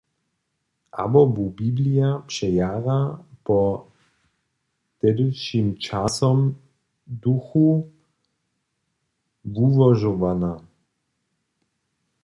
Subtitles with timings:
[1.03, 2.99] Abo bu biblija přejara
[3.47, 3.59] po
[4.99, 6.39] tehdyšim časowym
[7.25, 7.67] duchu
[9.53, 10.53] wułožowana?